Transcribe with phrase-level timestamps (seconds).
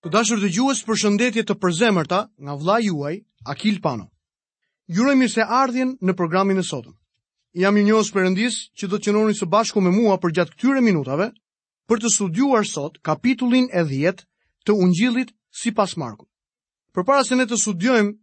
[0.00, 3.16] Të dashur të gjuës për shëndetje të përzemërta nga vla juaj,
[3.52, 4.06] Akil Pano.
[4.98, 6.94] Jure mirë se ardhjen në programin e sotëm.
[7.64, 10.80] Jam i njës përëndis që do të qenoni së bashku me mua për gjatë këtyre
[10.86, 11.26] minutave
[11.90, 14.24] për të studuar sot kapitullin e dhjetë
[14.70, 16.24] të ungjillit si pas Marku.
[16.96, 18.16] Për para se ne të studiojmë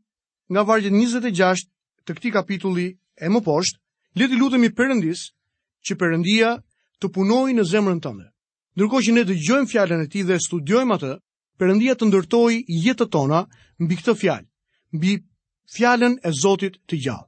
[0.53, 1.67] nga vargjët 26
[2.07, 2.87] të këti kapitulli
[3.21, 3.77] e më poshtë,
[4.17, 5.27] leti lutemi përëndis
[5.85, 6.55] që përëndia
[6.97, 8.25] të punoj në zemrën tënde.
[8.77, 11.13] Nërko që ne të gjojmë fjallën e ti dhe studiojmë atë,
[11.57, 13.37] Perëndia të ndërtoi jetën tona
[13.81, 14.47] mbi këtë fjalë,
[14.97, 15.13] mbi
[15.75, 17.27] fjalën e Zotit të gjallë.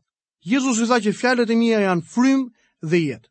[0.52, 3.30] Jezusi tha që fjalët e mia janë frymë dhe jetë.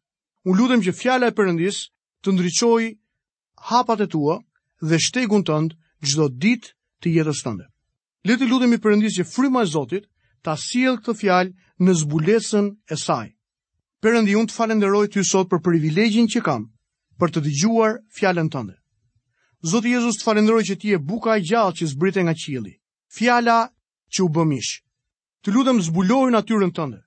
[0.50, 1.78] Unë lutem që fjala e Perëndis
[2.24, 2.82] të ndriçoj
[3.70, 4.36] hapat e tua
[4.88, 7.66] dhe shtegun tënd çdo ditë të jetës tënde.
[8.26, 10.10] Le të lutemi Perëndis që fryma e Zotit
[10.44, 13.26] ta sjell këtë fjalë në zbulesën e saj.
[14.02, 16.66] Perëndi, unë të falenderoj ty sot për privilegjin që kam
[17.18, 18.76] për të dëgjuar fjalën tënde.
[19.66, 22.76] Zotë Jezus të falenderoj që ti e buka e gjallë që zbrite nga qili.
[23.10, 23.58] Fjala
[24.14, 24.82] që u bëmish.
[25.42, 27.00] Të lutëm zbulojë natyren tënde.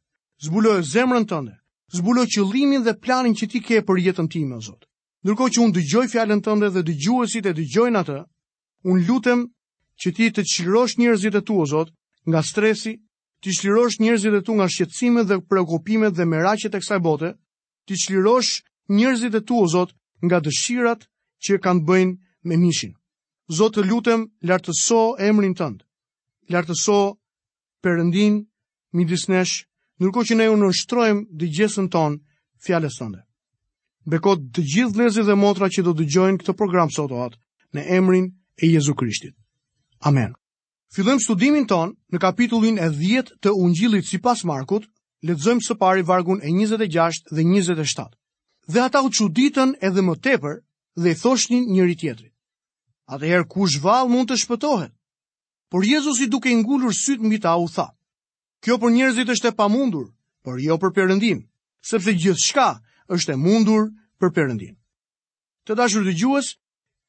[0.44, 1.54] Zbulojë zemrën tënde.
[1.96, 4.84] Zbulojë qëllimin dhe planin që ti ke për jetën ti me zotë.
[5.28, 8.18] Nërko që unë dëgjoj fjallën tënde dhe dëgjuesit si të dëgjoj të,
[8.90, 9.40] unë lutëm
[10.02, 11.94] që ti të qirosh njërzit e tu, o zotë,
[12.28, 12.94] nga stresi,
[13.42, 17.32] të qirosh njërzit e tu nga shqetsimet dhe preokopimet dhe meraqet e kësaj bote,
[17.88, 19.94] të qirosh e tu, o zotë,
[20.26, 21.06] nga dëshirat
[21.44, 22.94] që kanë bëjnë me mishin.
[23.50, 25.82] Zotë të lutem, lartëso e emrin tëndë,
[26.54, 26.98] lartëso
[27.84, 28.38] përëndin,
[28.96, 29.66] midis nesh,
[30.02, 32.22] nërko që ne unë nështrojmë dhe gjesën tonë,
[32.64, 33.22] fjales tënde.
[34.10, 37.14] Bekot të gjithë lezi dhe motra që do të gjojnë këtë program sot
[37.76, 38.32] në emrin
[38.62, 39.36] e Jezu Krishtit.
[40.06, 40.34] Amen.
[40.92, 44.84] Fillëm studimin ton në kapitullin e 10 të ungjillit si pas Markut,
[45.28, 48.10] letëzojmë së pari vargun e 26 dhe 27.
[48.68, 50.60] Dhe ata u quditën edhe më tepër
[51.00, 52.31] dhe i thoshtin njëri tjetëri
[53.12, 54.92] atëherë kush val mund të shpëtohet.
[55.72, 57.90] Por Jezus i duke ngullur sytë mbi ta u tha,
[58.64, 60.06] kjo për njerëzit është e pamundur,
[60.44, 61.44] por jo për përëndim,
[61.92, 62.70] sepse gjithë shka
[63.14, 63.88] është e mundur
[64.20, 64.76] për përëndim.
[65.68, 66.48] Të dashur të gjuhës,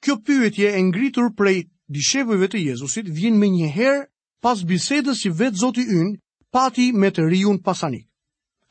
[0.03, 1.59] kjo pyetje e ngritur prej
[1.93, 4.07] disheveve të Jezusit vjen me njëherë
[4.43, 6.17] pas bisedës si vetë zoti ynë
[6.55, 8.07] pati me të rijun pasanik.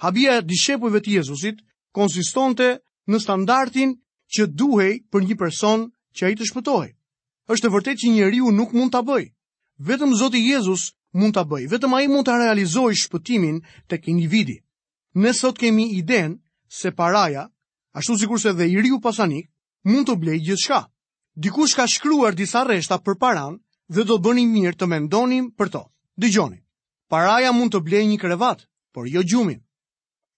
[0.04, 1.60] Habia disheveve të Jezusit
[1.96, 2.74] konsistonte
[3.08, 3.94] në standartin
[4.36, 6.96] që duhej për një person që a i të shpëtohet.
[7.50, 9.32] Është vërtet që njeriu nuk mund ta bëj.
[9.88, 11.66] Vetëm Zoti Jezus mund ta bëj.
[11.72, 14.58] Vetëm ai mund ta realizojë shpëtimin tek individi.
[15.16, 16.38] Ne sot kemi iden
[16.70, 17.48] se paraja,
[17.98, 19.50] ashtu si kurse dhe i riu pasanik,
[19.84, 20.82] mund të blej gjithçka.
[21.36, 23.58] Dikush ka shkruar disa rreshta për paran,
[23.96, 25.82] dhe do të bëni mirë të mendonim për to.
[26.22, 26.62] Dëgjoni.
[27.12, 28.64] Paraja mund të blej një krevat,
[28.94, 29.60] por jo gjumin.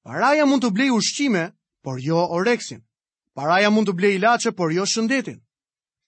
[0.04, 1.44] Paraja mund të blej ushqime,
[1.84, 2.82] por jo oreksin.
[3.34, 5.38] Paraja mund të blej ilaçe, por jo shëndetin.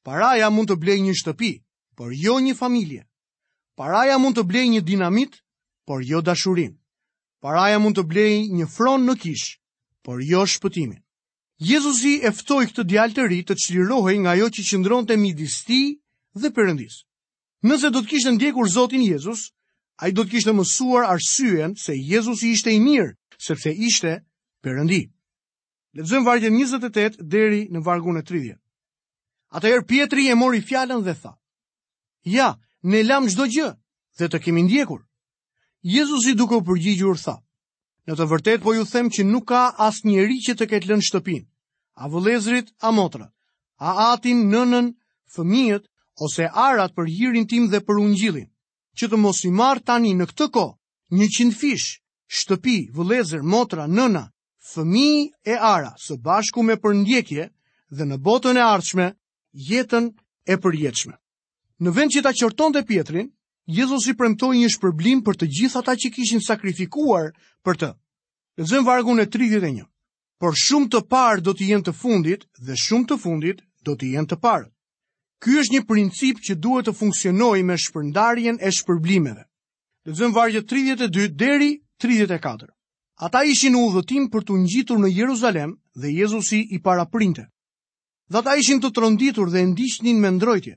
[0.06, 1.48] Paraja mund të blej një shtëpi,
[1.98, 3.02] por jo një familje.
[3.80, 5.40] Paraja mund të blej një dinamit,
[5.90, 6.76] por jo dashurin.
[7.42, 9.46] Paraja mund të blej një fron në kish,
[10.06, 11.00] por jo shpëtimin.
[11.72, 16.52] Jezusi eftoj këtë djalë të ri të qlirohej nga jo që qëndron të midis dhe
[16.56, 17.02] përëndis.
[17.66, 19.50] Nëse do të kishtë ndjekur Zotin Jezus,
[19.98, 23.10] a i do të kishtë mësuar arsyen se Jezusi ishte i mirë,
[23.48, 24.20] sepse ishte
[24.62, 25.02] përëndi.
[25.98, 28.60] Letëzëm vargjën 28 deri në vargun e 30.
[29.54, 31.32] Atëherë Pietri e mori fjalën dhe tha:
[32.36, 32.48] "Ja,
[32.92, 33.70] ne lam çdo gjë
[34.18, 35.02] dhe të kemi ndjekur."
[35.94, 37.36] Jezusi duke u përgjigjur tha:
[38.08, 41.44] "Në të vërtet po ju them që nuk ka asnjëri që të ketë lënë shtëpin,
[41.94, 43.28] a vëlezrit, a motra,
[43.78, 44.92] a atin, nënën,
[45.34, 45.84] fëmijët
[46.28, 48.50] ose arat për hirin tim dhe për ungjillin,
[48.98, 50.78] që të mos i marr tani në këtë kohë
[51.20, 51.88] një qind fish,
[52.40, 54.26] shtëpi, vëllezër, motra, nëna,
[54.72, 57.48] fëmijë e ara, së bashku me përndjekje
[57.98, 59.12] dhe në botën e ardhshme
[59.56, 60.12] jetën
[60.46, 61.16] e përjetshme.
[61.84, 63.32] Në vend që ta qërton dhe pjetrin,
[63.66, 67.32] Jezus i premtoj një shpërblim për të gjitha ta që kishin sakrifikuar
[67.66, 67.90] për të.
[68.60, 69.72] Në zëm vargun e 31.
[69.80, 69.86] një,
[70.38, 74.12] por shumë të parë do të jenë të fundit dhe shumë të fundit do të
[74.14, 74.70] jenë të parë.
[75.42, 79.44] Ky është një princip që duhet të funksionoj me shpërndarjen e shpërblimeve.
[80.06, 82.70] Dhe zëmë vargje 32 deri 34.
[83.26, 87.50] Ata ishin u dhëtim për të njitur në Jeruzalem dhe Jezusi i para printe.
[88.30, 90.76] Dhe ata ishin të tronditur dhe ndishtnin me ndrojtje.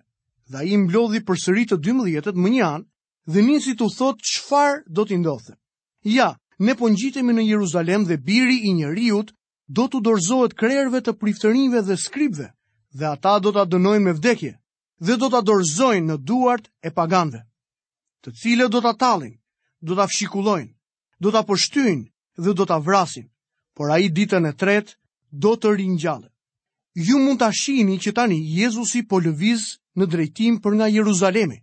[0.52, 4.76] Dhe i mblodhi për sëri të 12 më një anë dhe njësi të thotë qëfar
[4.96, 5.54] do t'i ndothë.
[6.16, 6.28] Ja,
[6.66, 9.32] ne po njitemi në Jeruzalem dhe biri i njeriut,
[9.78, 12.50] do t'u dorzohet krejrëve të priftërinve dhe skrypve,
[12.98, 14.52] dhe ata do t'a dënojnë me vdekje,
[15.04, 17.40] dhe do t'a dorzojnë në duart e paganve.
[18.24, 19.34] Të cile do t'a talin,
[19.80, 20.72] do t'a fshikulojnë,
[21.22, 23.28] do t'a pështynë dhe do t'a vrasin,
[23.76, 24.96] por a i ditën e tretë
[25.44, 26.32] do të rinjallet
[27.04, 29.62] ju mund të shini që tani Jezusi po lëviz
[29.98, 31.58] në drejtim për nga Jeruzalemi.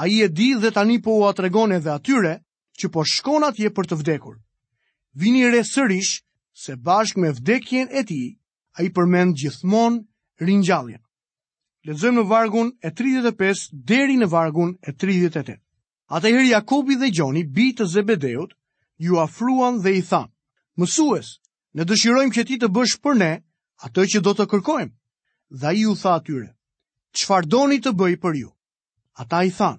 [0.00, 2.34] A i e di dhe tani po u atregone dhe atyre
[2.78, 4.34] që po shkon atje për të vdekur.
[5.20, 6.14] Vini re sërish
[6.62, 8.22] se bashk me vdekjen e ti,
[8.74, 10.00] a i përmend gjithmon
[10.42, 11.02] rinjalljen.
[11.86, 15.54] Lezëm në vargun e 35 deri në vargun e 38.
[16.10, 18.54] Ate herë Jakobi dhe Gjoni, bitë të zebedeut,
[18.98, 20.32] ju afruan dhe i thanë,
[20.80, 21.36] Mësues,
[21.78, 23.32] në dëshirojmë që ti të bësh për ne,
[23.86, 24.92] atë që do të kërkojmë.
[25.60, 26.48] Dhe i u tha atyre,
[27.16, 28.50] qëfar doni të bëj për ju?
[29.22, 29.78] Ata i than,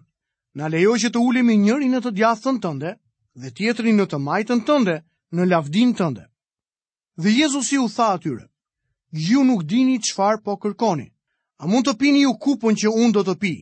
[0.56, 2.94] në lejo që të ulimi njëri në të djathën tënde,
[3.42, 4.96] dhe tjetëri në të majtën tënde,
[5.36, 6.26] në lavdin tënde.
[7.22, 8.46] Dhe Jezusi u tha atyre,
[9.12, 11.08] ju nuk dini qëfar po kërkoni,
[11.62, 13.54] a mund të pini ju kupën që unë do të pi,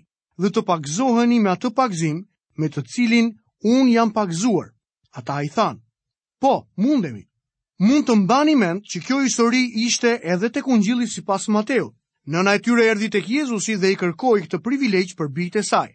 [0.42, 2.22] dhe të pakzoheni me atë pakzim
[2.58, 3.34] me të cilin
[3.66, 4.70] unë jam pakzuar.
[5.18, 5.82] Ata i than,
[6.40, 7.26] po, mundemi.
[7.78, 11.94] Mund të mbani mend që kjo histori ishte edhe tek Ungjilli sipas Mateut.
[12.26, 15.90] Nëna e tyre erdhi tek Jezusi dhe i kërkoi këtë privilegj për bitë e saj.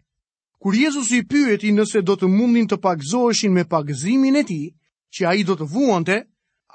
[0.63, 4.69] Kur Jezusi i pyeti nëse do të mundin të pagëzoheshin me pagëzimin e tij,
[5.13, 6.17] që ai do të vuante,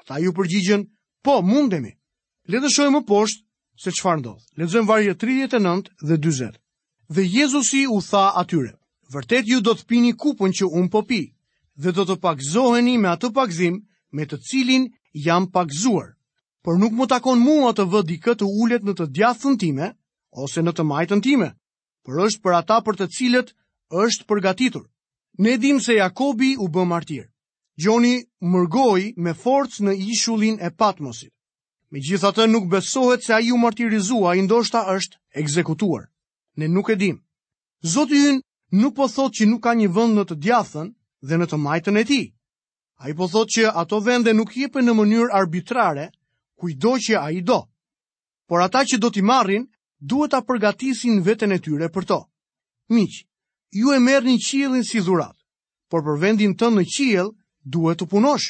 [0.01, 0.83] ata ju përgjigjen,
[1.23, 1.93] "Po, mundemi."
[2.51, 3.43] Le të shohim më poshtë
[3.83, 4.43] se çfarë ndodh.
[4.59, 6.59] Lexojmë vargje 39 dhe 40.
[7.15, 8.75] Dhe Jezusi u tha atyre,
[9.13, 11.21] vërtet ju do të pini kupën që unë po pi,
[11.81, 13.75] dhe do të pakzoheni me atë pakzim
[14.15, 16.15] me të cilin jam pakzuar.
[16.63, 19.91] Por nuk më takon mua të vë dikë të ulet në të djathën time
[20.43, 21.51] ose në të majtën time,
[22.03, 23.53] por është për ata për të cilët
[23.91, 24.83] është përgatitur.
[25.37, 27.27] Ne dim se Jakobi u bë martir.
[27.77, 31.31] Gjoni mërgoj me forcë në ishullin e patmosit.
[31.91, 36.09] Me gjitha të nuk besohet se a ju martirizua, i ndoshta është ekzekutuar.
[36.57, 37.21] Ne nuk e dim.
[37.85, 38.41] Zotë yn
[38.81, 40.89] nuk po thot që nuk ka një vënd në të djathën
[41.27, 42.21] dhe në të majtën e ti.
[42.99, 46.05] A i po thot që ato vende nuk jepe në mënyrë arbitrare,
[46.61, 47.59] kujdo që a i do.
[48.49, 49.67] Por ata që do t'i marrin,
[50.13, 52.17] duhet a përgatisin veten e tyre për to.
[52.95, 53.19] Miq,
[53.77, 55.35] ju e merë një qilin si dhurat,
[55.91, 57.29] por për vendin të në qil,
[57.77, 58.47] duhet të punosh.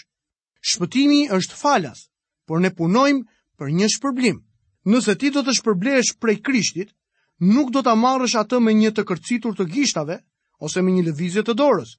[0.71, 2.05] Shpëtimi është falas,
[2.47, 3.21] por ne punojmë
[3.59, 4.39] për një shpërblim.
[4.93, 6.95] Nëse ti do të shpërblesh prej krishtit,
[7.51, 10.21] nuk do të amarrësh atë me një të kërcitur të gishtave,
[10.67, 11.97] ose me një levizje të dorës,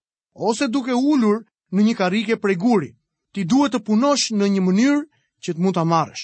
[0.52, 1.42] ose duke ullur
[1.76, 2.90] në një karike prej guri.
[3.32, 5.02] Ti duhet të punosh në një mënyrë
[5.44, 6.22] që të mund të amarësh.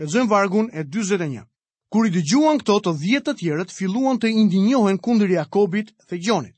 [0.00, 1.44] Lezëm vargun e 21.
[1.90, 6.56] Kur i dëgjuan këto të djetë të tjerët, filluan të indinjohen kundër Jakobit dhe Gjonit.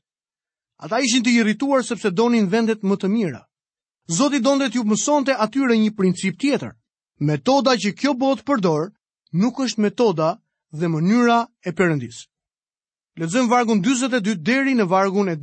[0.83, 3.43] Ata ishin të irrituar sepse donin vendet më të mira.
[4.17, 6.73] Zoti donde t'ju mësonte atyre një princip tjetër.
[7.23, 8.91] Metoda që kjo bot përdor
[9.31, 10.33] nuk është metoda
[10.73, 12.23] dhe mënyra e Perëndis.
[13.15, 15.35] Lexojmë vargun 42 deri në vargun e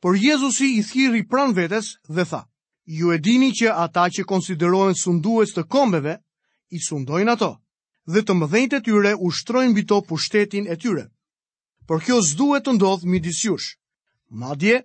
[0.00, 1.84] por Jezusi i thiri pran vetes
[2.16, 2.42] dhe tha,
[2.98, 6.14] ju e dini që ata që konsiderohen sundues të kombeve,
[6.70, 7.50] i sundojnë ato,
[8.12, 11.04] dhe të mëdhenjt e tyre ushtrojnë bito pushtetin e tyre.
[11.86, 13.76] Por kjo zduhet të ndodhë midis jush.
[14.40, 14.76] Madje,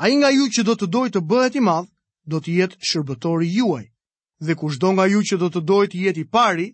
[0.00, 1.88] a nga ju që do të dojt të bëhet i madh,
[2.26, 3.84] do të jetë shërbëtori juaj,
[4.46, 6.68] dhe kush do nga ju që do të dojt të jetë i pari,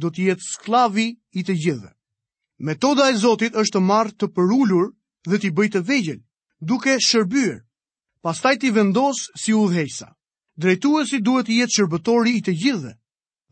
[0.00, 1.06] do të jetë sklavi
[1.38, 1.90] i të gjithë.
[2.64, 4.88] Metoda e Zotit është të marrë të përullur
[5.28, 6.20] dhe të i bëjtë vegjel,
[6.66, 7.58] duke shërbyr.
[8.24, 10.06] Pastaj ti vendos si e
[10.56, 12.90] Drejtuesi duhet të jetë shërbëtori i të gjithëve.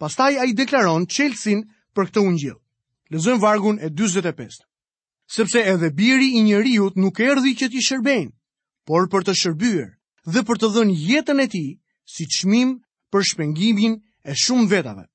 [0.03, 1.62] Pastaj ai deklaron çelësin
[1.97, 2.59] për këtë ungjill.
[3.11, 4.59] Lexojm vargun e 45.
[5.37, 8.31] Sepse edhe biri i njeriut nuk erdhi që t'i shërbejnë,
[8.87, 9.88] por për të shërbyer
[10.33, 11.71] dhe për të dhënë jetën e tij
[12.14, 12.76] si çmim
[13.11, 13.97] për shpengimin
[14.29, 15.07] e shumë vetave.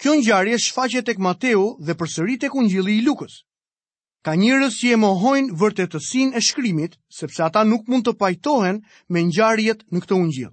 [0.00, 3.44] Kjo ngjarje shfaqet tek Mateu dhe përsëri tek Ungjilli i Lukës.
[4.20, 9.22] Ka njërës që e mohojnë vërtetësin e shkrimit, sepse ata nuk mund të pajtohen me
[9.24, 10.50] njarjet në këtë ungjil.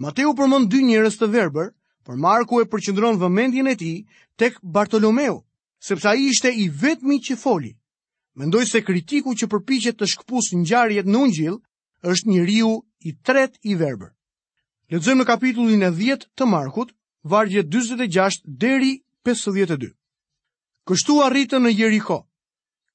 [0.00, 1.74] Mateu përmën dy njërës të verber,
[2.08, 3.90] për Marku e përqëndron vëmendjen e ti
[4.40, 5.42] tek Bartolomeu,
[5.78, 7.74] sepse a ishte i vetmi që foli.
[8.36, 11.58] Mendoj se kritiku që përpichet të shkëpus njarjet në ungjil,
[12.00, 14.12] është një riu i tret i verber.
[14.92, 16.94] Letëzëm në kapitullin e 10 të Markut,
[17.32, 19.92] vargje 26 deri 52.
[20.86, 22.22] Kështu arritën në Jeriko,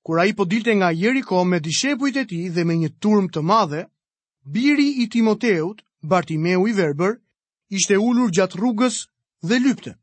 [0.03, 3.41] Kur ai po dilte nga Jeriko me dishepujt e tij dhe me një turm të
[3.51, 3.81] madhe,
[4.55, 5.77] biri i Timoteut,
[6.11, 7.13] Bartimeu i verbër,
[7.77, 8.95] ishte ulur gjat rrugës
[9.47, 9.93] dhe lypte.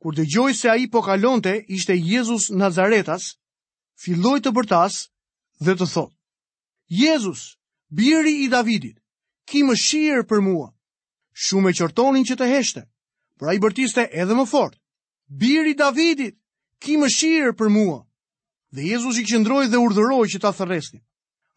[0.00, 3.24] Kur dëgjoi se ai po kalonte, ishte Jezus Nazaretas,
[4.02, 4.94] filloi të bërtas
[5.64, 6.16] dhe të thotë:
[7.00, 7.42] "Jezus,
[7.98, 8.98] biri i Davidit,
[9.48, 10.68] ki mëshirë për mua."
[11.44, 12.82] Shumë e qortonin që të heshte,
[13.38, 14.74] por ai bërtiste edhe më fort:
[15.42, 16.34] "Biri i Davidit,
[16.82, 18.00] ki mëshirë për mua."
[18.70, 21.00] dhe Jezus i qëndroj dhe urdhëroj që ta thërresni.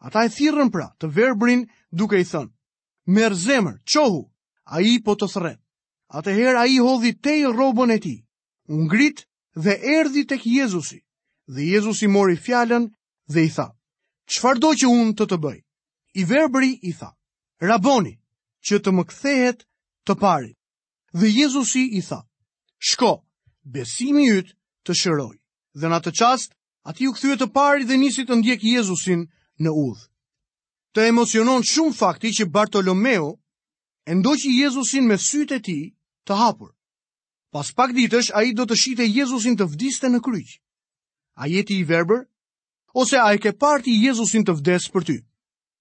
[0.04, 2.52] Ata e thirën pra të verbrin duke i thënë,
[3.14, 4.20] merë zemër, qohu,
[4.74, 5.60] a i po të thërret.
[6.16, 8.16] Ate her a i hodhi te i robën e ti,
[8.68, 9.24] ungrit
[9.56, 11.00] dhe erdi tek Jezusi,
[11.54, 12.90] dhe Jezusi mori fjallën
[13.32, 13.68] dhe i tha,
[14.30, 15.58] qëfar do që unë të të bëj?
[16.20, 17.10] I verbri i tha,
[17.64, 18.14] raboni,
[18.64, 19.64] që të më kthehet
[20.06, 20.52] të pari.
[21.18, 22.20] Dhe Jezusi i tha,
[22.78, 23.10] shko,
[23.64, 24.54] besimi jytë
[24.86, 25.34] të shëroj.
[25.80, 26.12] Dhe në atë
[26.84, 29.22] Ati u këthyë të pari dhe nisi të ndjek Jezusin
[29.64, 30.04] në udhë.
[30.94, 33.30] Të emocionon shumë fakti që Bartolomeo
[34.04, 35.78] e ndoqi Jezusin me sytë e ti
[36.28, 36.70] të hapur.
[37.54, 40.60] Pas pak ditësh, a i do të shite Jezusin të vdiste në kryqë.
[41.40, 42.26] A jeti i verber?
[42.94, 45.16] Ose a i ke parti Jezusin të vdes për ty?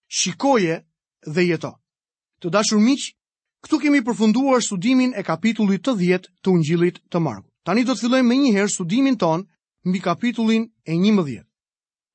[0.07, 0.79] Shikoje
[1.27, 1.74] dhe jeto.
[2.41, 3.12] Të dashur miqë,
[3.65, 7.51] këtu kemi përfunduar studimin e kapitullit të djetë të Ungjillit të Markut.
[7.67, 9.48] Tani do të fillojmë me njëherë studimin tonë
[9.85, 11.43] mbi kapitullin e 11.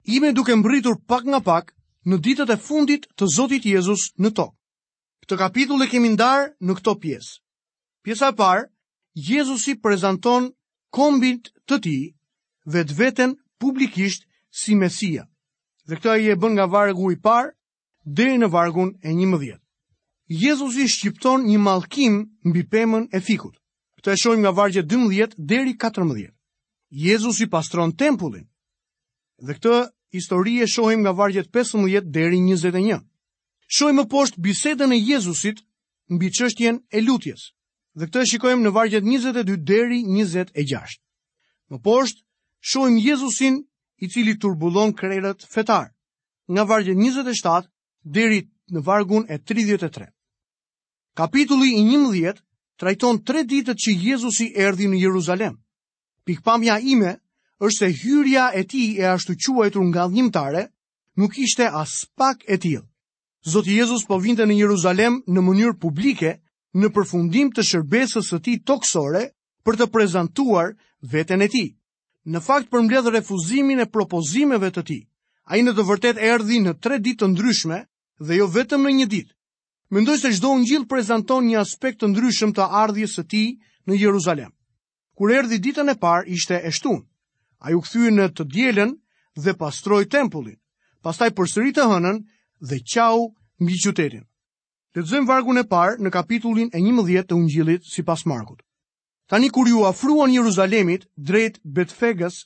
[0.05, 1.67] Ime duke mbritur pak nga pak
[2.09, 4.57] në ditët e fundit të Zotit Jezus në tokë.
[5.25, 7.37] Këtë kapitull e kemi ndarë në këto pjesë.
[8.05, 8.65] Pjesa e parë,
[9.13, 10.49] Jezusi prezanton
[10.95, 11.97] kombit të ti
[12.73, 15.27] dhe të veten publikisht si Mesia.
[15.89, 17.53] Dhe këta i e bën nga vargu i parë
[18.17, 19.61] dhe në vargun e një mëdhjet.
[20.29, 22.17] Jezusi shqipton një malkim
[22.49, 23.57] mbi pemën e fikut.
[24.01, 26.38] Këta e shojmë nga vargje 12 dheri 14.
[26.91, 28.49] Jezus i pastron tempullin.
[29.47, 29.75] Dhe këtë
[30.17, 33.05] histori e shohim nga vargjet 15 deri 21.
[33.77, 35.61] Shohim më poshtë bisedën e Jezusit
[36.15, 37.53] mbi çështjen e lutjes.
[37.99, 41.01] Dhe këtë e shikojmë në vargjet 22 deri 26.
[41.71, 42.25] Më poshtë
[42.71, 43.61] shohim Jezusin
[44.01, 45.93] i cili turbullon krerët fetar.
[46.53, 47.69] Nga vargjet 27
[48.17, 48.41] deri
[48.73, 50.09] në vargun e 33.
[51.21, 52.41] Kapitulli i 11
[52.81, 55.61] trajton 3 ditët që Jezusi erdhi në Jeruzalem
[56.29, 57.15] pikpamja ime
[57.67, 60.63] është se hyrja e ti e ashtu quajtur nga dhjimtare,
[61.19, 62.83] nuk ishte as pak e tjil.
[63.53, 66.35] Zotë Jezus po vinte në Jeruzalem në mënyrë publike,
[66.79, 69.25] në përfundim të shërbesës së ti toksore,
[69.65, 70.75] për të prezentuar
[71.13, 71.65] vetën e ti.
[72.29, 74.99] Në fakt përmbledhë refuzimin e propozimeve të ti,
[75.49, 77.81] a i në të vërtet e erdi në tre ditë të ndryshme
[78.29, 79.33] dhe jo vetëm në një ditë.
[79.97, 83.45] Mendoj se gjdo në gjilë prezenton një aspekt të ndryshme të ardhjes së ti
[83.89, 84.53] në Jeruzalem
[85.19, 87.03] kur erdi ditën e parë ishte e shtunë.
[87.67, 88.91] Ai u kthye në të dielën
[89.45, 90.55] dhe pastroi tempullin.
[91.03, 92.21] Pastaj përsëri të hënën
[92.71, 93.25] dhe qau
[93.59, 94.23] mbi qytetin.
[94.95, 98.63] Lexojmë vargun e parë në kapitullin e 11 të Ungjillit sipas Markut.
[99.29, 102.37] Tani kur ju afruan Jeruzalemit drejt Betfegës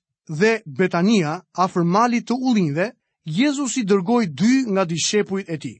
[0.41, 2.89] dhe Betania afër malit të ullinjve,
[3.37, 5.77] Jezusi dërgoi dy nga dishepujt e tij.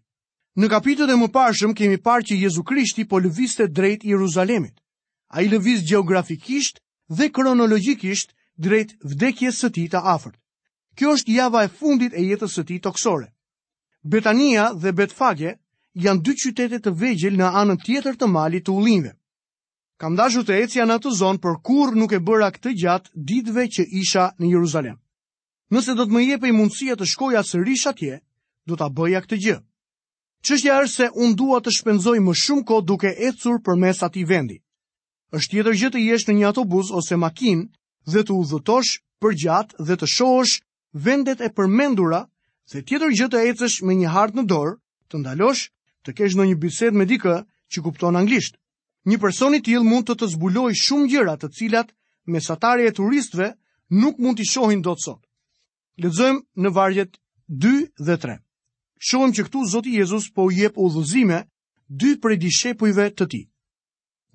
[0.61, 4.77] Në kapitullin e mëparshëm kemi parë që Jezu Krishti po lëviste drejt Jeruzalemit
[5.33, 8.35] a i lëviz geografikisht dhe kronologikisht
[8.65, 10.37] drejt vdekjes së ti të afërt.
[10.97, 13.31] Kjo është java e fundit e jetës së ti toksore.
[14.05, 15.55] Betania dhe Betfage
[16.05, 19.15] janë dy qytete të vegjel në anën tjetër të malit të ullinve.
[20.01, 23.65] Kam dashu të ecja në atë zonë për kur nuk e bëra këtë gjatë ditve
[23.75, 24.99] që isha në Jeruzalem.
[25.73, 28.19] Nëse do të më jepe i mundësia të shkoja së rish atje,
[28.69, 29.57] do të bëja këtë gjë.
[30.45, 34.25] Qështja është se unë dua të shpenzoj më shumë ko duke ecur për mes ati
[34.27, 34.62] vendi
[35.37, 37.69] është tjetër gjë të jesh në një autobus ose makinë
[38.15, 38.91] dhe të udhëtosh
[39.25, 40.57] përgjatë dhe të shohësh
[41.07, 42.19] vendet e përmendura
[42.73, 44.75] dhe tjetër gjë të ecësh me një hartë në dorë,
[45.09, 45.63] të ndalosh,
[46.05, 47.37] të kesh në një bisedë me dikë
[47.73, 48.59] që kupton anglisht.
[49.09, 51.95] Një person i tillë mund të të zbulojë shumë gjëra të cilat
[52.35, 53.49] mesatarja e turistëve
[54.03, 55.25] nuk mund t'i shohin dot sot.
[56.01, 57.17] Lexojmë në vargjet
[57.65, 57.73] 2
[58.09, 58.37] dhe 3.
[59.09, 61.41] Shohim që këtu Zoti Jezus po i jep udhëzime
[62.03, 63.45] dy prej dishepujve të tij.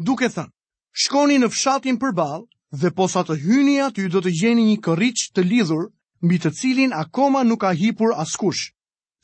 [0.10, 0.52] Duke thënë,
[0.98, 2.46] shkoni në fshatin për balë
[2.82, 5.84] dhe posa të hyni aty do të gjeni një kërriq të lidhur,
[6.26, 8.72] mbi të cilin akoma nuk ka hipur askush,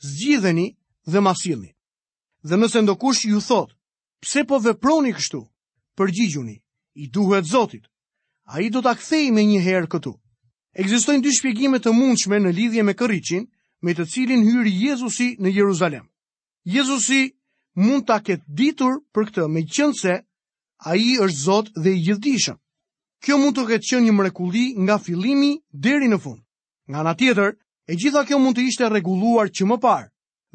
[0.06, 0.68] zgjidheni
[1.10, 1.70] dhe masilni.
[2.46, 3.72] Dhe nëse ndo kush ju thot,
[4.22, 5.40] pse po dhe proni kështu,
[5.98, 6.56] përgjigjuni,
[6.94, 7.88] i duhet zotit,
[8.54, 10.12] a i do të akthej me një herë këtu.
[10.78, 13.48] Egzistojnë dy shpjegime të mundshme në lidhje me kërriqin,
[13.82, 16.06] me të cilin hyri Jezusi në Jeruzalem.
[16.70, 17.34] Jezusi
[17.76, 20.20] mund të aket ditur për këtë me qëndëse
[20.84, 22.56] a i është zotë dhe i gjithdishëm.
[23.24, 26.40] Kjo mund të këtë qënë një mrekulli nga filimi deri në fund.
[26.90, 27.52] Nga nga tjetër,
[27.88, 30.08] e gjitha kjo mund të ishte reguluar që më parë,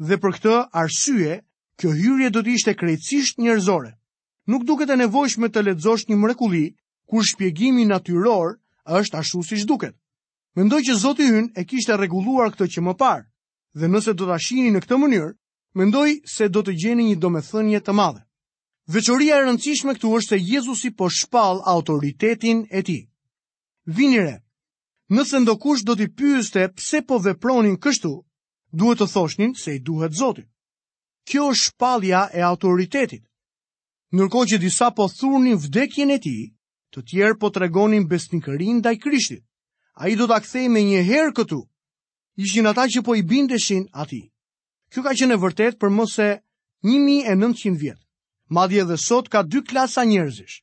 [0.06, 1.40] dhe për këtë arsye,
[1.78, 3.90] kjo hyrje do të ishte krejtësisht njërzore.
[4.50, 6.64] Nuk duket e nevojshme të ledzosh një mrekulli,
[7.10, 8.54] kur shpjegimi natyror
[8.86, 9.94] është ashtu si shduket.
[10.56, 13.26] Mendoj që Zoti hynë e kishte rregulluar këtë që më parë,
[13.78, 15.30] dhe nëse do ta shihni në këtë mënyrë,
[15.78, 18.22] mendoj se do të gjeni një domethënie të madhe.
[18.90, 23.02] Veqoria e rëndësishme këtu është se Jezusi po shpall autoritetin e tij.
[23.96, 24.32] Vini re.
[25.14, 28.10] Nëse ndokush do t'i pyeste pse po vepronin kështu,
[28.78, 30.48] duhet të thoshnin se i duhet Zotit.
[31.28, 33.22] Kjo është shpallja e autoritetit.
[34.18, 36.42] Nërko që disa po thurnin vdekjen e tij,
[36.90, 39.44] të tjerë po tregonin besnikërinë ndaj Krishtit.
[40.02, 41.60] Ai do ta kthej më një herë këtu.
[42.42, 44.26] Ishin ata që po i bindeshin atij.
[44.90, 46.28] Kjo ka qenë e vërtet për mëse
[46.90, 48.04] 1900 vjetë
[48.50, 50.56] madje edhe sot ka dy klasa njerëzish.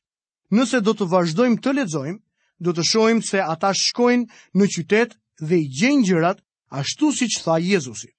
[0.52, 2.20] Nëse do të vazhdojmë të lexojmë,
[2.64, 4.26] do të shohim se ata shkojnë
[4.56, 5.10] në qytet
[5.48, 6.38] dhe i gjejnë gjërat
[6.80, 8.10] ashtu siç tha Jezusi.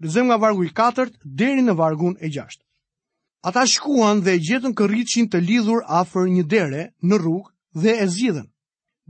[0.00, 2.60] Lexojmë nga vargu i 4 deri në vargun e 6.
[3.42, 7.50] Ata shkuan dhe e gjetën kërriqin të lidhur afer një dere në rrugë
[7.82, 8.48] dhe e zidhen.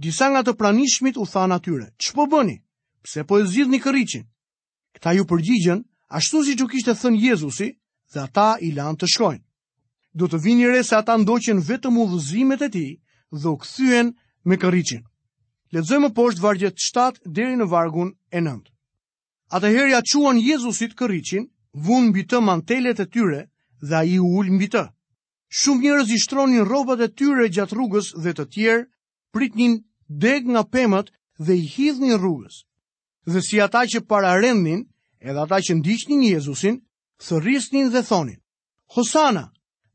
[0.00, 2.56] Disa nga të pranishmit u tha natyre, që po bëni,
[3.04, 4.24] pse po e zidhni kërriqin?
[4.94, 7.68] Këta ju përgjigjen, ashtu si që kishtë e thënë Jezusi
[8.14, 9.42] dhe ata i lanë të shkojnë
[10.18, 12.86] do të vini re se ata ndoqen vetëm udhëzimet e ti
[13.40, 14.14] dhe u këthyen
[14.44, 15.02] me këriqin.
[15.72, 18.66] Ledzojmë poshtë vargjet 7 deri në vargun e nënd.
[19.50, 23.42] Ata herja quan Jezusit këriqin, vun mbi të mantelet e tyre
[23.82, 24.84] dhe a i u ullë mbi të.
[25.48, 28.84] Shumë një i shtronin robat e tyre gjatë rrugës dhe të tjerë,
[29.32, 32.66] pritnin deg nga pemët dhe i hidhnin rrugës.
[33.26, 34.86] Dhe si ata që para rendnin,
[35.20, 36.80] edhe ata që ndishtin Jezusin,
[37.22, 38.38] thërisnin dhe thonin,
[38.94, 39.50] Hosana,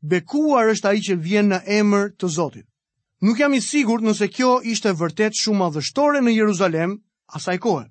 [0.08, 2.66] bekuar është ai që vjen në emër të Zotit.
[3.24, 6.96] Nuk jam i sigurt nëse kjo ishte vërtet shumë madhështore në Jeruzalem
[7.38, 7.86] asaj kohe.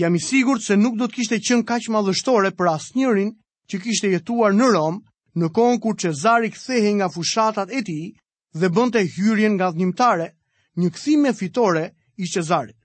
[0.00, 3.30] Jam i sigurt se nuk do të kishte qenë kaq madhështore për asnjërin
[3.70, 4.98] që kishte jetuar në Rom
[5.38, 8.06] në kohën kur Cezari kthehej nga fushatat e tij
[8.60, 10.28] dhe bënte hyrjen nga dhënjimtare,
[10.76, 11.86] një kthim fitore
[12.20, 12.76] i Cezarit.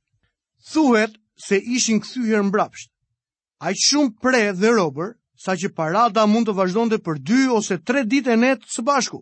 [0.72, 2.92] Thuhet se ishin kthyer mbrapsht.
[3.60, 8.04] Aq shumë pre dhe robër sa që parada mund të vazhdonte për 2 ose 3
[8.10, 9.20] ditë në të së bashku.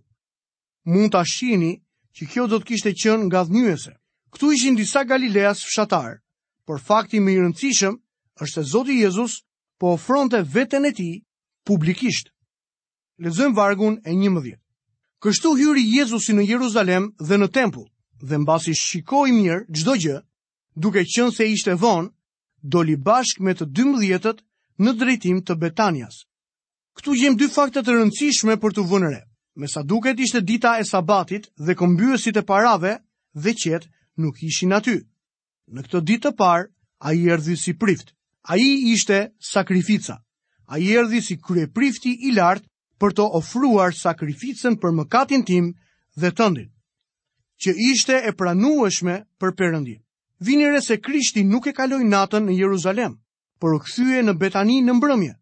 [0.88, 1.72] Mund ta shihni
[2.15, 3.91] që kjo do të kishte qenë dhënjëse.
[4.34, 6.19] Ktu ishin disa Galileas fshatar,
[6.67, 7.95] por fakti më i rëndësishëm
[8.43, 9.34] është se Zoti Jezus
[9.79, 11.13] po ofronte veten e tij
[11.67, 12.31] publikisht.
[13.24, 14.55] Lezëm vargun e 11.
[15.24, 17.88] Kështu hyri Jezusi në Jeruzalem dhe në tempull
[18.27, 20.17] dhe mbasi shikoi mirë çdo gjë,
[20.75, 22.10] duke qenë se ishte vonë,
[22.63, 24.34] doli bashkë me të 12-të
[24.84, 26.22] në drejtim të Betanias.
[26.98, 29.21] Këtu gjem dy fakte të rëndësishme për të vënëre.
[29.56, 32.97] Me sa duket ishte dita e sabatit dhe këmbyësit e parave
[33.36, 33.88] dhe qetë
[34.19, 34.97] nuk ishin aty.
[35.71, 36.67] Në këtë ditë të parë,
[37.08, 38.12] a i erdhi si prift.
[38.50, 40.19] A i ishte sakrifica.
[40.67, 42.67] A i erdhi si kryeprifti prifti i lartë
[43.00, 45.71] për të ofruar sakrificën për mëkatin tim
[46.19, 46.69] dhe tëndin.
[47.63, 50.00] Që ishte e pranueshme për përëndin.
[50.39, 53.15] Vinire se Krishti nuk e kaloi natën në Jeruzalem
[53.63, 55.34] për këthyje në Betani në mbrëmje.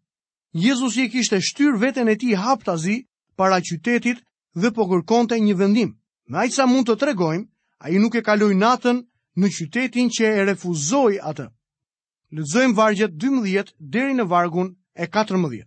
[0.64, 3.00] Jezus je kishte shtyr veten e ti haptazi
[3.36, 4.20] para qytetit
[4.54, 5.94] dhe po kërkonte një vendim.
[6.30, 7.46] Me ajtë sa mund të tregojmë,
[7.84, 9.00] a i nuk e kaloj natën
[9.36, 11.48] në qytetin që e refuzoi atë.
[12.34, 15.64] Lëzojmë vargjet 12 deri në vargun e 14.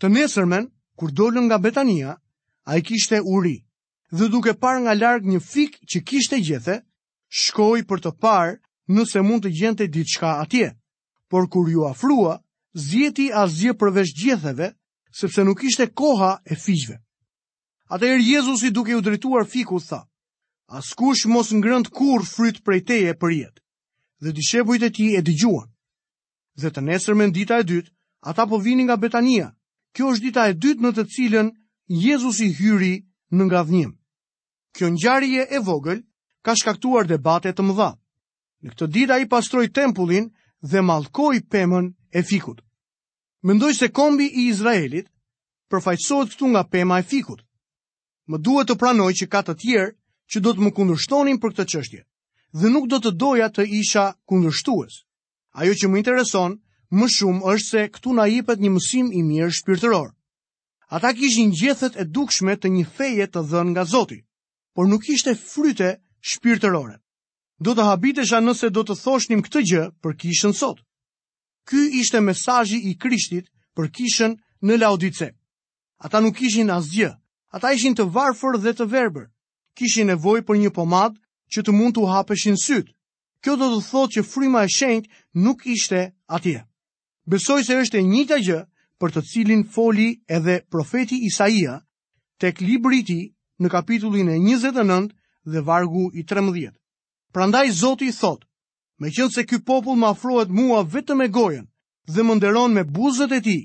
[0.00, 2.16] Të nesërmen, kur dollën nga Betania,
[2.68, 3.58] a i kishte uri,
[4.10, 6.80] dhe duke par nga larg një fik që kishte gjethe,
[7.28, 8.56] shkoj për të par
[8.88, 10.72] nëse mund të gjente ditë shka atje
[11.28, 12.40] por kur ju afrua,
[12.74, 14.70] zjeti zje përveç gjetheve,
[15.20, 16.96] sepse nuk ishte koha e fishve.
[17.88, 20.04] Atëherë Jezusi duke u drejtuar fiku tha:
[20.68, 23.62] Askush mos ngrënd kur fryt prej teje për jetë.
[24.22, 25.68] Dhe dishepujt e tij e dëgjuan.
[26.60, 29.48] Dhe të nesër me dita e dytë, ata po vinin nga Betania.
[29.94, 31.48] Kjo është dita e dytë në të cilën
[32.02, 32.94] Jezusi hyri
[33.32, 33.94] në ngadhnim.
[34.76, 36.02] Kjo ngjarje e vogël
[36.44, 37.90] ka shkaktuar debate të mëdha.
[38.62, 40.28] Në këtë ditë ai pastroi tempullin
[40.70, 42.58] dhe mallkoi pemën e fikut.
[43.42, 45.06] Mendoj se kombi i Izraelit
[45.70, 47.40] përfaqësohet këtu nga pema e fikut.
[48.30, 49.94] Më duhet të pranoj që ka të tjerë
[50.30, 52.00] që do të më kundërshtonin për këtë çështje
[52.60, 54.92] dhe nuk do të doja të isha kundërshtues.
[55.60, 56.52] Ajo që më intereson
[56.98, 60.08] më shumë është se këtu na jepet një mësim i mirë shpirtëror.
[60.96, 64.20] Ata kishin gjethet e dukshme të një feje të dhënë nga Zoti,
[64.74, 65.90] por nuk ishte fryte
[66.30, 66.96] shpirtërore
[67.64, 70.78] do të habitesha nëse do të thoshnim këtë gjë për kishën sot.
[71.68, 75.32] Ky ishte mesajji i krishtit për kishën në laudice.
[75.98, 77.10] Ata nuk ishin asgjë,
[77.52, 79.26] ata ishin të varfër dhe të verber.
[79.74, 81.18] Kishin nevoj për një pomad
[81.54, 82.94] që të mund të hapeshin sytë.
[83.42, 86.62] Kjo do të thotë që fryma e shenjt nuk ishte atje.
[87.28, 88.60] Besoj se është e të gjë
[88.98, 91.76] për të cilin foli edhe profeti Isaia
[92.38, 93.18] tek libriti
[93.62, 95.12] në kapitullin e 29
[95.46, 96.77] dhe vargu i 13.
[97.32, 98.44] Prandaj Zoti i thot,
[99.02, 101.66] me qënë se ky popull më afrohet mua vetëm me gojen
[102.08, 103.58] dhe më nderon me buzët e ti,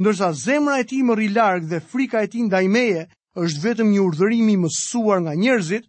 [0.00, 3.06] ndërsa zemra e ti më rilarg dhe frika e ti ndajmeje
[3.42, 5.88] është vetëm një urdhërimi mësuar nga njerëzit,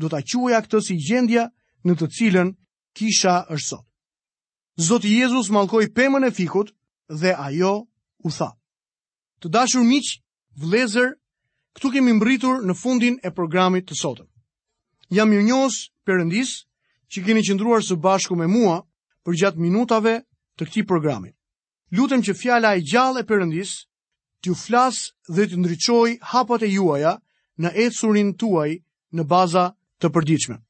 [0.00, 1.44] do të quaja këtë si gjendja
[1.84, 2.54] në të cilën
[2.98, 3.84] kisha është sot.
[4.86, 6.70] Zoti Jezus malkoj pëmën e fikut
[7.20, 7.74] dhe ajo
[8.22, 8.50] u tha.
[9.42, 10.14] Të dashur miq,
[10.62, 11.12] vlezër,
[11.76, 14.29] këtu kemi mbritur në fundin e programit të sotëm.
[15.14, 16.50] Jam ju njohës përëndis
[17.10, 18.76] që keni qëndruar së bashku me mua
[19.26, 20.12] për gjatë minutave
[20.58, 21.34] të këti programit.
[21.98, 23.72] Lutem që fjala e gjallë e përëndis
[24.40, 27.16] të ju flasë dhe të ndryqoj hapat e juaja
[27.62, 28.70] në ecurin tuaj
[29.18, 29.66] në baza
[30.00, 30.62] të përdiqme.